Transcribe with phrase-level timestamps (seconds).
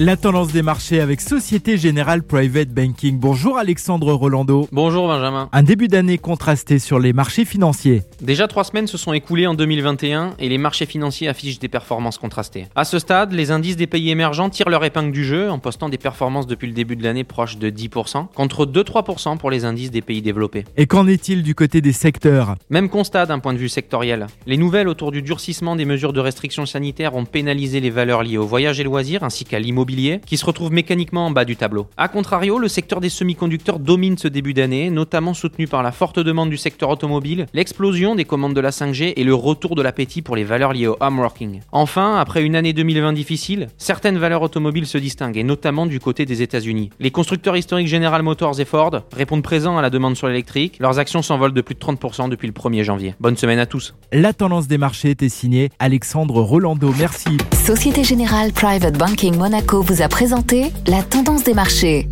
[0.00, 3.18] La tendance des marchés avec Société Générale Private Banking.
[3.18, 4.68] Bonjour Alexandre Rolando.
[4.70, 5.48] Bonjour Benjamin.
[5.50, 8.04] Un début d'année contrasté sur les marchés financiers.
[8.20, 12.16] Déjà trois semaines se sont écoulées en 2021 et les marchés financiers affichent des performances
[12.16, 12.66] contrastées.
[12.76, 15.88] À ce stade, les indices des pays émergents tirent leur épingle du jeu en postant
[15.88, 19.90] des performances depuis le début de l'année proches de 10% contre 2-3% pour les indices
[19.90, 20.64] des pays développés.
[20.76, 22.54] Et qu'en est-il du côté des secteurs?
[22.70, 24.28] Même constat d'un point de vue sectoriel.
[24.46, 28.38] Les nouvelles autour du durcissement des mesures de restriction sanitaire ont pénalisé les valeurs liées
[28.38, 29.87] au voyage et loisirs ainsi qu'à l'immobilier
[30.26, 31.86] qui se retrouve mécaniquement en bas du tableau.
[31.96, 36.18] A contrario, le secteur des semi-conducteurs domine ce début d'année, notamment soutenu par la forte
[36.18, 40.22] demande du secteur automobile, l'explosion des commandes de la 5G et le retour de l'appétit
[40.22, 41.60] pour les valeurs liées au home working.
[41.72, 46.26] Enfin, après une année 2020 difficile, certaines valeurs automobiles se distinguent, et notamment du côté
[46.26, 46.90] des États-Unis.
[47.00, 50.76] Les constructeurs historiques General Motors et Ford répondent présents à la demande sur l'électrique.
[50.80, 53.14] Leurs actions s'envolent de plus de 30% depuis le 1er janvier.
[53.20, 53.94] Bonne semaine à tous.
[54.12, 56.92] La tendance des marchés était signée Alexandre Rolando.
[56.98, 57.38] Merci.
[57.64, 62.08] Société Générale Private Banking Monaco vous a présenté la tendance des marchés.